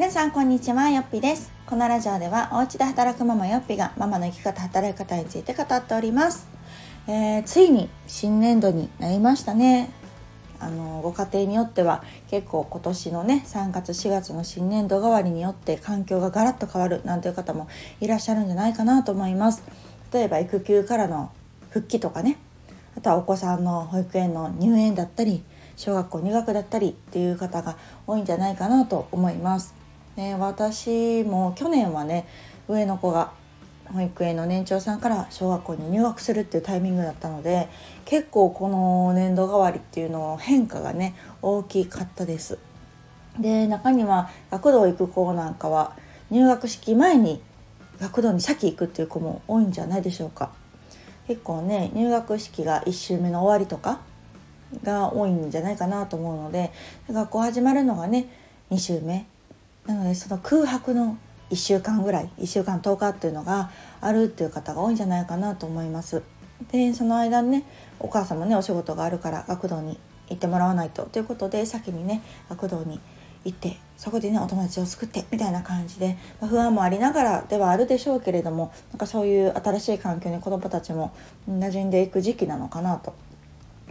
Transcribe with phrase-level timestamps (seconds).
[0.00, 0.88] 皆さんこんにちは。
[0.88, 1.52] よっぴです。
[1.66, 6.48] このラジオではお家で働くママよっぴがママの生き方働き方について語っております、
[7.06, 9.90] えー、ついに新年度になりましたね。
[10.58, 17.68] あのご家庭によっては結構今年のね3月4月の新年度代わりによって環境がガラッと変わるなんていう方も
[18.00, 19.62] いらっしゃるんじゃないかなと思います。
[20.14, 21.30] 例えば育休からの
[21.68, 22.38] 復帰とかね。
[22.96, 25.44] あとはお子さんの保育園の入園だったり
[25.76, 29.79] 小学校入学だったりっていう方が多いんじゃないかなと思います。
[30.16, 32.26] ね、私も去年はね
[32.68, 33.32] 上の子が
[33.92, 37.68] 保育園の年長さんから小学校に入学するっていうタイミングだったので
[38.04, 42.58] 結構この年度代わりっていうの変化がね大きかったです。
[43.38, 45.96] で中には学童行く子なんかは
[46.30, 47.40] 入学式前に
[48.00, 50.50] 学童に先行くっていう子も多いんじゃないでしょうか。
[51.26, 54.00] 結構ね入学式が1週目の終わりとか
[54.82, 56.72] が多いんじゃないかなと思うので
[57.08, 58.26] 学校始まるのがね
[58.70, 59.26] 2週目
[59.86, 61.18] なのでその空白の
[61.50, 66.22] 1週間ぐらい1週間10日っていうのがあるっていう方が多いんじゃないかなと思います。
[66.70, 67.64] でその間ね
[67.98, 73.00] お母さんもねお仕事があるから学童に行ってもらわないとということで先にね学童に
[73.44, 81.12] 行ってそこでねお友達を作ってみたいな感じで、まあ、不安もありながらではあるでしょうけれどもなんかそういう新しい環境に子どもたちも
[81.48, 83.14] 馴染んでいく時期なのかなと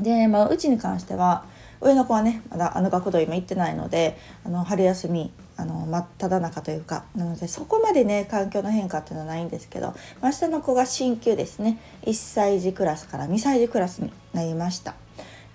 [0.00, 1.44] で、まあ、うちに関しては
[1.80, 11.78] 上の子はねまだあの学童今行ってないのであの春休みあの真っ只中というかなのでそこまでね環境の変化っていうのはないんですけど、まあ、下の子が進級ですね。
[12.02, 14.94] 1歳児クラスから2歳児クラスになりました。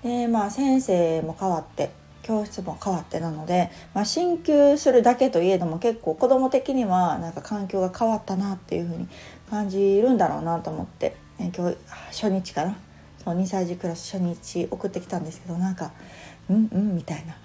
[0.04, 1.92] でまあ先生も変わって
[2.24, 9.08] 教室も変わってなので、まあ、進級するだけといえども結構子ども的にはなんか環境が変わったなっていう風に
[9.50, 11.78] 感じるんだろうなと思って、今日
[12.12, 12.78] 初日かな。
[13.24, 15.92] そう2歳児クラス初日送ってきたんですけどなんか
[16.50, 17.36] 「うんうん」みたいな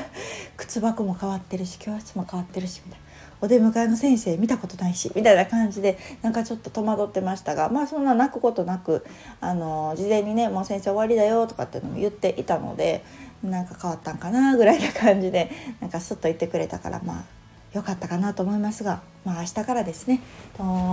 [0.58, 3.06] 靴箱も変わってるし教室も変わってるしみたいな
[3.40, 9.06] お出迎えの先生見たことないしみたいな感じでなんかちょっと戸惑ってましたがまあそんな泣くことなく
[9.40, 13.02] あの事前にね「もう先生終わりだよ」とかっていうのも言っていたので
[13.42, 15.50] なんか変わったんかなぐらいな感じで
[15.80, 17.24] なんかスッと言ってくれたからまあ
[17.72, 20.20] 良かったかなと思いますが、まあ、明日からですね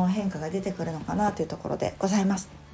[0.09, 2.68] 変化が出てくるのかなというところでございます。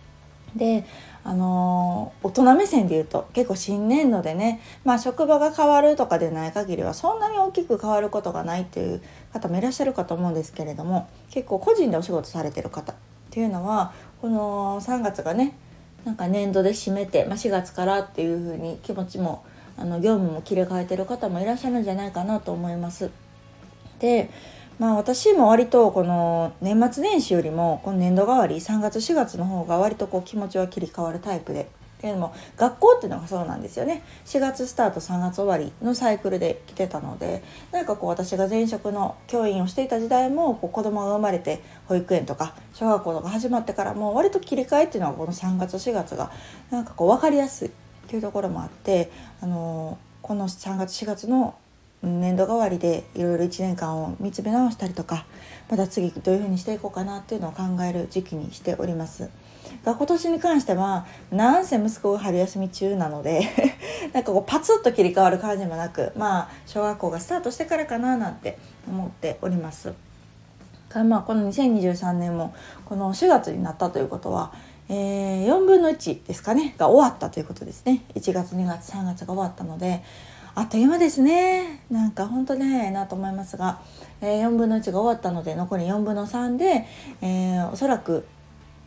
[0.55, 0.85] で
[1.23, 9.01] あの、大人目線で言うと結構新年度でね、まあ、職場が変わるとかでない限りはそんなに大きく変わることがないっていう
[9.33, 12.95] 方もいらっしゃるかと思うんですけれども結構個人でお仕事されてる方っ
[13.31, 15.57] ていうのはこの3月がね
[16.05, 19.43] なんか年度で締めて、まあ、4月からっていう風に気持ちも
[19.77, 23.09] あの業務も切り替えてる方もいらっしゃるんじゃないかなと思います。
[23.99, 24.29] で
[24.79, 31.69] まあ私も割とこの年末年始よりもこの年度替わり3月4月の方が割とこう気持ちは切り替わるタイプで。
[31.95, 37.41] っていうのも学校っていうのがそうなんですよね4月スタート3月終わりのサイクルで来てたので
[37.71, 46.31] なんかこう私が前職の教員をしていた時代もこう子供が生まれて保育園とか小学校とか始まってからもう割と切り替えっていうのはこの3月4月が
[46.69, 47.71] なんかこう分かりやすいっ
[48.07, 49.09] ていうところもあって
[49.41, 51.55] あのこの3月4月の
[52.05, 55.25] 年度代わりでいろいろ1年間を見つめ直したりとか
[55.69, 59.29] また次どういうふうにしていこうかなっていうのを考える時期にしております。
[59.83, 63.41] が今年に関してはなんせ息子が春休み中なので
[64.13, 68.57] なんかこうパツッと切り替わる感じもなくまあ小学校がスタートしてからかななんて
[68.87, 69.93] 思っております。
[70.89, 72.53] からまあこの2023年も
[72.85, 74.53] この4月になったということは、
[74.87, 80.03] えー、4分の1ですかねが終わったということですね1月2月3月が終わったので
[80.57, 83.81] あっという間ですねなんか本当に早いなと思いますが、
[84.21, 86.85] えー、4分の1が終わったので残り4分の3で、
[87.21, 88.25] えー、おそらく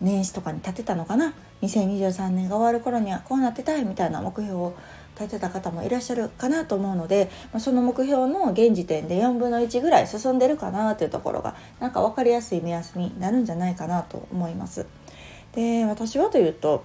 [0.01, 4.75] 年始とかに立てたのかな2023年が終わる頃にはこうなってたいみたいな目標を
[5.21, 14.87] 立てた方もいらっしゃるかなと思うので、ま、その目標の現時点で4分の1ぐらい進んでるかなというところがなんか分かりやすい目安になるんじゃないかなと思います。
[15.53, 16.85] で私はというと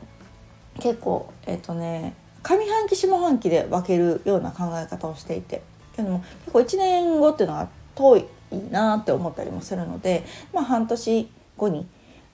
[0.80, 5.62] 結構えっ、ー、とね上半期下半期で分けるような考え方をしていて
[5.96, 8.26] けども結構1年後っていうのは遠い
[8.72, 10.24] なって思ったりもするので、
[10.54, 11.88] まあ、半年後に、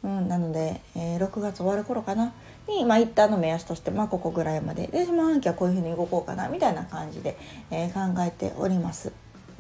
[0.04, 2.34] うん、なので、えー、6月終わる頃かな
[2.68, 7.38] に、まあ、一旦の目安として、まあ、ここぐらいまでで下半期はこういうふうに動こうかなみたいな感じで、
[7.72, 9.12] えー、考えております。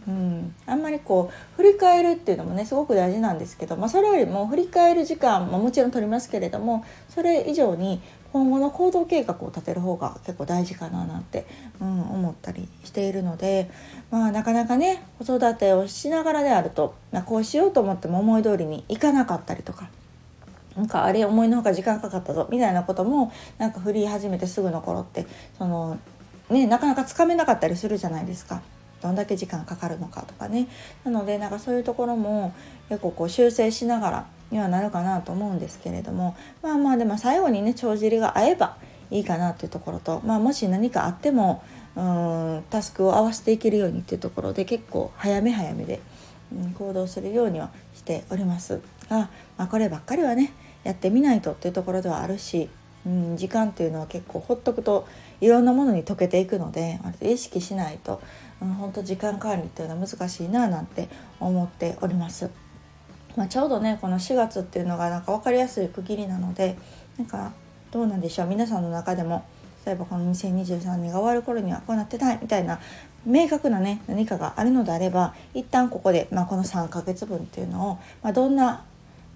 [0.07, 8.01] うん、あんまりこう振り返るっていうのもねすごく大事なんですけど、まあ、それよりも振り返る時間ももちろん取りますけれどもそれ以上に
[8.31, 11.47] 今後の行動計画を立てる方が結構大事かななんて、
[11.81, 13.69] うん、思ったりしているので、
[14.11, 19.89] まあ、なかなかね子育てをしながらであると、まあ、こうしようと思っても思い通りにいかなかったりとか。
[20.75, 25.25] なんかあれ思いのほか時間かかったぞみたいなこともなんか振り始めてすぐの頃って
[25.57, 25.99] その
[26.49, 28.61] ねなかなかつかめなかったりするじゃないですか。
[29.01, 30.67] どんだけ時間かかるのかとかね
[31.05, 32.53] なのでなんかそういうところも
[32.89, 38.77] 結構こう修正しながらにはなるかなと思うんですけれどもまあまあでも最後にね帳尻が合えば
[39.11, 41.63] いいかなっていうところと、まあ、もし何かあっても
[41.95, 45.99] うんタスクを合わせていけるようにっていうところで結構早め早めで、
[46.53, 50.53] うん、行動するようにはしておりますが、まあ、こればっかりはね
[50.83, 52.69] やってみないとっていうところではあるし、
[53.05, 55.07] うん、時間っていうのは結構ほっとくと
[55.41, 58.21] いろんなものに溶けていくので意識しないと、
[58.61, 61.09] うん、本当時間管理っていうのは難しいななんて
[61.39, 62.49] 思っております。
[63.39, 66.77] まあ、ちょうどねこの4月っていうのがなんか分かりやすい区切りなので
[67.17, 67.53] なんか
[67.89, 68.47] どうなんでしょう。
[68.47, 69.45] 皆さんの中でも
[69.85, 72.81] 例えばこの2023年が終わる頃にはこうなってないみたいな
[73.25, 78.83] 明確なね何かがあるのであれば一旦ここで、まあ、この3ヶ月分っていうのを、まあ、どんな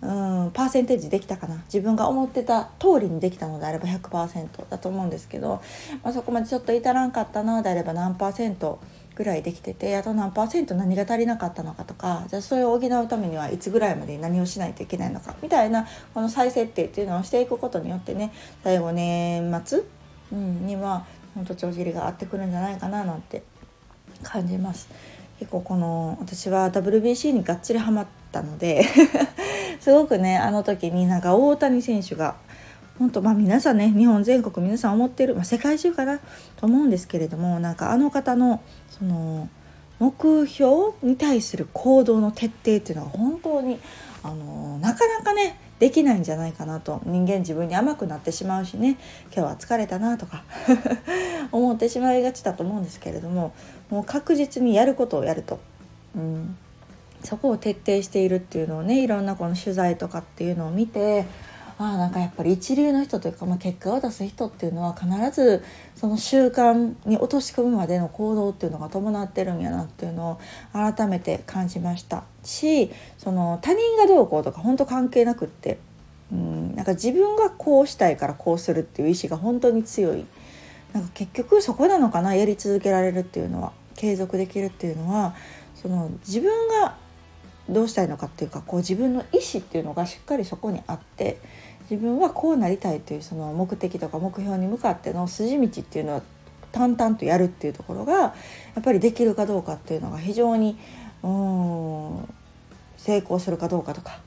[0.02, 0.06] う
[0.48, 1.64] んパーセンテージできたかな。
[1.68, 5.62] 自分が思ってた通りにできたのであれば100%だと思うんですけど、
[6.04, 8.82] まあ、そこまでちょっと至らんかったなであれば何パーセント
[9.16, 18.34] ぐらいできててあと何パーセント何が足りなかったのかとかじゃあそれを補うためにはいつぐらいまで何をしないといけないのかみたいなこの再設定っていうのをしていくことによってね
[18.64, 19.84] 最後年末、
[20.32, 21.06] うん、には
[21.36, 23.44] 本当帳尻が合ってくるんじゃないかななんて
[24.24, 24.88] 感じます。
[25.40, 28.86] 結構この私は WBC にがっつりハマったので
[29.82, 32.36] すごくねあの時になんか大谷選手が
[33.00, 36.20] 本当まあ皆さんね日本全国皆さん思ってる、まあ、世界中かな
[36.58, 39.50] と思うんですけれどもなんかあの方のその
[40.00, 43.80] 目標に対する行動の徹底っていうのは本当に
[44.22, 47.02] あのなかなかねできないんじゃないかなと。
[47.06, 48.98] 人間自分に甘くなってしまうしね
[49.36, 50.44] 今日は疲れたなとか
[51.52, 53.54] 思ってしまいがちだと思うんですけれども
[53.90, 55.60] もう確実にやることをやると、
[56.16, 56.58] うん、
[57.24, 61.26] そこを徹底しているっていうのをねいろんなこの取材とかっていうのを見て
[61.84, 65.62] まあなんかやっぱり一流の人というか、まあ、結果を出す人っていうのは必ず
[65.96, 70.40] その習慣に落とし込むまでの行動っていうのが伴ってるんやなっていうのを
[70.72, 72.24] 改めて感じました。
[72.42, 75.78] しその他人がどうこうとか本当関係なくって
[76.32, 80.26] うんなんか自分がこうしたいからこうするっていう意志が本当に強い。
[80.94, 85.36] なんか結局そこなのかなやり続けられるっていうのは継続できるっていうのは
[85.76, 86.96] その自分が
[87.70, 91.40] どうしたいのかっていうかこう自分の意思っていうのがしっかりそこにあって
[91.90, 96.22] 自分はこうなりたいというその目的とか目標に向かっての筋道っていうのは
[96.72, 98.34] 淡々とやるっていうところがや
[98.80, 100.78] っぱりできるかどうかっていうのが非常に
[101.22, 102.34] うん
[102.98, 104.20] 成功するかどうかとか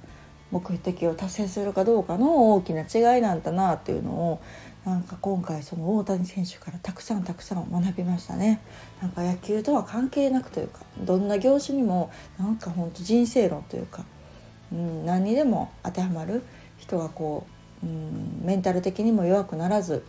[0.51, 4.41] 目的を達成するかどうかの大きな違いなんだなっていうのを
[4.85, 8.61] なんか今回その大谷選手からたくさんたくさん学びましたね。
[9.03, 14.05] なんか野球とは関係なくというかどんな業種にもなんかほんと人生論というか、
[14.73, 16.45] うん、何にでも当てはまる
[16.79, 17.47] 人がこ
[17.83, 20.05] う、うん、メンタル的にも弱くならず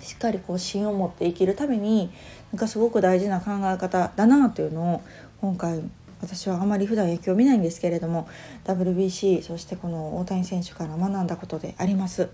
[0.00, 2.10] しっかりこう芯を持って生きるために
[2.52, 5.02] なんかすごく大事な考え方だなというのを
[5.40, 5.82] 今回
[6.20, 8.28] 私はあまり普段野球を見ないんですけれども
[8.64, 12.30] WBC そしてこの大谷選手から学んだことであります。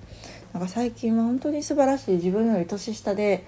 [0.53, 3.45] なんか最近は本当に素晴らしい自分より年下で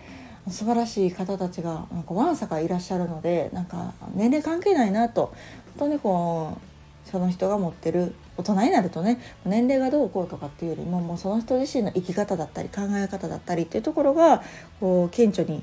[0.50, 5.34] 素晴らしい方たちがなんかわんさかいらっしゃるのでなんか年齢関係ないなと
[5.78, 6.73] 本当にこう
[7.04, 14.42] その人が持ってる大人になるとね年齢がどうこうとかっていうよりももうその人自身の生き方だったり考え方だったりっていうところが
[14.80, 15.62] こう顕著に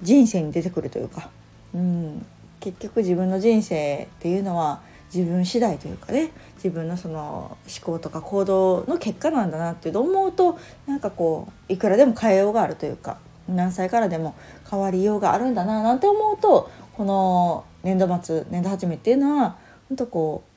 [0.00, 1.30] 人生に出てくるというか、
[1.74, 2.26] うん、
[2.60, 4.80] 結局自分の人生っていうのは
[5.14, 14.34] 自分次第というかね自分のその思考とか行動の結果なんだなっていう思うとなんかこういくらでも変えようがあるというか何歳からでも
[14.70, 19.56] 変わりようがあるんだななんて思うとこの年度末年度始めっていうのは
[19.88, 20.51] 本当こう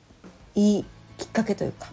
[0.56, 0.84] いい
[1.18, 1.92] きっかけというか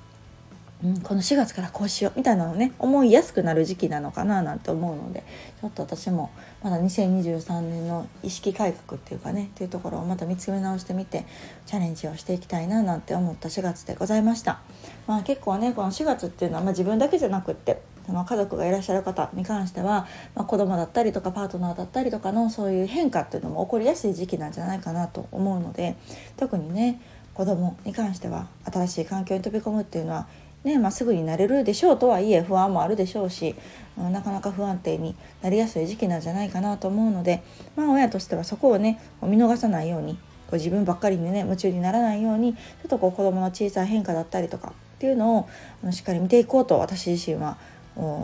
[0.83, 5.23] うん、この4月からこうしようみたいなのね思いやすくなる時期なのかななんて思うので
[5.61, 6.29] ちょっと私も
[6.61, 11.25] まだ2023年の意識改革っていうかねっていうところをまた見つめ直してみて
[11.65, 14.59] チャレンジをしていきたいななんて思った4月でございました。
[15.07, 25.95] まあ、結構ねこの4月っていうのは、まあ、自分だけじゃなくってその家族がいらっしゃる方に関しては、まあ、子供だったりとかパートナーだったりとかのそういう変化っていうのも起こりやすい時期なんじゃないかなと思うので
[26.35, 26.99] 特にね
[27.33, 30.27] 子供に関しては新しい環境に飛び込むっていうのは
[30.63, 33.53] ねまあ、すぐになれるでしょうとはいえ不安もあるでしょうし、
[33.97, 37.43] うん、なかなか不安定になりやすい時期なんじゃないかなと思うので、
[37.75, 40.19] まあ、親としてはそこをね見逃さないようにこ
[40.53, 45.49] う自分ばっかりにね夢中にならないようにちょっとこう子どもの小さい変化だったりとかっていうのを
[45.83, 47.57] あのしっかり見ていこうと私自身は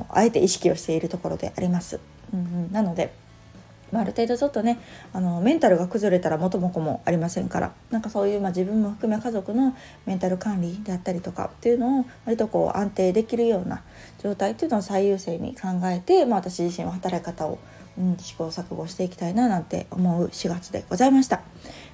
[0.09, 1.99] あえて意識をしているところであります。
[2.33, 3.11] うんうん、なので
[3.91, 4.79] まあ、ある程度ちょっとね
[5.13, 13.83] あのメンタルが崩れたら元も子もありませんからなんかそういう、まあ、自分も含め家族のメンタル管理であったりとかっていうのを割とこう安定できるような
[14.21, 17.59] 状態っていうのを最優先に考えて、まあ、私自身は働き方を、
[17.97, 21.41] うん、試行錯誤していきたいななんて思う4月でございました。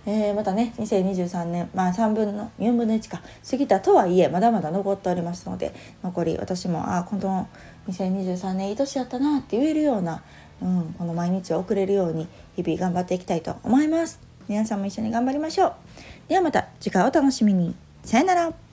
[0.07, 5.73] えー、またね2023年、まあ、3分の4分の1か過ぎたとはいえまだまだ残っておりますので
[6.03, 7.47] 残り私もああこの
[7.87, 10.23] 2023年いい年やったなって言えるような
[10.62, 14.19] うん、この毎日を送れるように日々頑張っていきたいと思います。
[14.47, 15.74] 皆さんも一緒に頑張りましょう。
[16.27, 17.75] ではまた次回お楽しみに。
[18.03, 18.64] さよなら。